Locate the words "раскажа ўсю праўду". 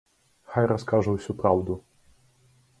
0.71-1.73